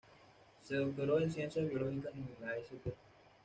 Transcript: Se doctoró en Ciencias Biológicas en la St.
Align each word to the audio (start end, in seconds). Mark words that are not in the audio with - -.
Se 0.63 0.77
doctoró 0.77 1.19
en 1.19 1.31
Ciencias 1.31 1.69
Biológicas 1.69 2.11
en 2.15 2.25
la 2.43 2.57
St. 2.57 2.91